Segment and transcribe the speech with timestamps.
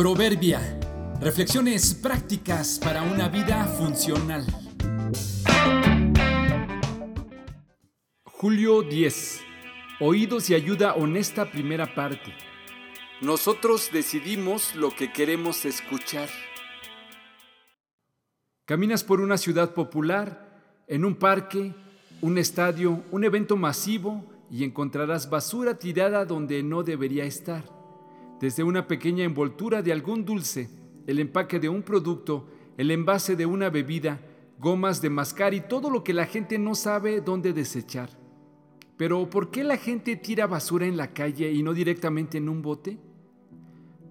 [0.00, 0.80] Proverbia.
[1.20, 4.46] Reflexiones prácticas para una vida funcional.
[8.24, 9.42] Julio 10.
[10.00, 12.32] Oídos y ayuda honesta primera parte.
[13.20, 16.30] Nosotros decidimos lo que queremos escuchar.
[18.64, 21.74] Caminas por una ciudad popular, en un parque,
[22.22, 27.79] un estadio, un evento masivo y encontrarás basura tirada donde no debería estar
[28.40, 30.70] desde una pequeña envoltura de algún dulce,
[31.06, 34.20] el empaque de un producto, el envase de una bebida,
[34.58, 38.08] gomas de mascar y todo lo que la gente no sabe dónde desechar.
[38.96, 42.62] Pero ¿por qué la gente tira basura en la calle y no directamente en un
[42.62, 42.98] bote?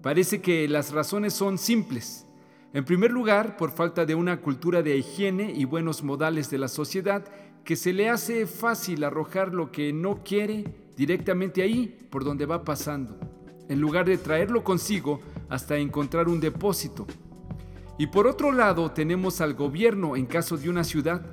[0.00, 2.26] Parece que las razones son simples.
[2.72, 6.68] En primer lugar, por falta de una cultura de higiene y buenos modales de la
[6.68, 7.24] sociedad
[7.64, 10.64] que se le hace fácil arrojar lo que no quiere
[10.96, 13.29] directamente ahí por donde va pasando
[13.70, 17.06] en lugar de traerlo consigo hasta encontrar un depósito.
[17.98, 21.24] Y por otro lado tenemos al gobierno en caso de una ciudad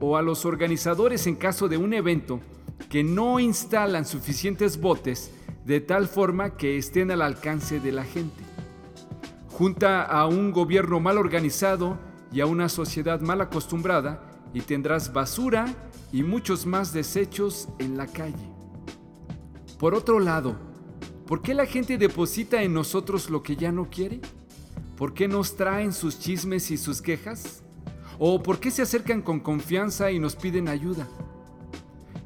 [0.00, 2.40] o a los organizadores en caso de un evento
[2.88, 5.32] que no instalan suficientes botes
[5.66, 8.42] de tal forma que estén al alcance de la gente.
[9.50, 11.98] Junta a un gobierno mal organizado
[12.32, 14.22] y a una sociedad mal acostumbrada
[14.54, 15.66] y tendrás basura
[16.10, 18.50] y muchos más desechos en la calle.
[19.78, 20.71] Por otro lado,
[21.32, 24.20] ¿Por qué la gente deposita en nosotros lo que ya no quiere?
[24.98, 27.62] ¿Por qué nos traen sus chismes y sus quejas?
[28.18, 31.08] ¿O por qué se acercan con confianza y nos piden ayuda?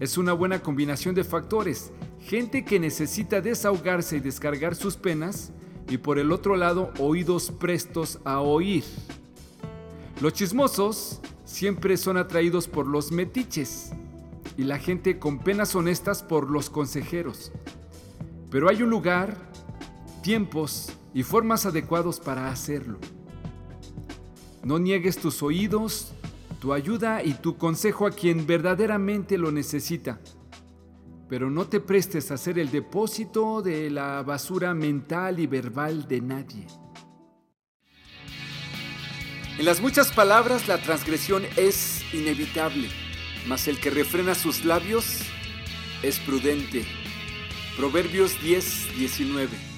[0.00, 1.92] Es una buena combinación de factores.
[2.18, 5.52] Gente que necesita desahogarse y descargar sus penas
[5.90, 8.84] y por el otro lado oídos prestos a oír.
[10.22, 13.90] Los chismosos siempre son atraídos por los metiches
[14.56, 17.52] y la gente con penas honestas por los consejeros.
[18.54, 19.36] Pero hay un lugar,
[20.22, 23.00] tiempos y formas adecuados para hacerlo.
[24.62, 26.12] No niegues tus oídos,
[26.60, 30.20] tu ayuda y tu consejo a quien verdaderamente lo necesita.
[31.28, 36.20] Pero no te prestes a ser el depósito de la basura mental y verbal de
[36.20, 36.68] nadie.
[39.58, 42.88] En las muchas palabras la transgresión es inevitable,
[43.48, 45.22] mas el que refrena sus labios
[46.04, 46.86] es prudente.
[47.76, 49.73] Proverbios 10, 19.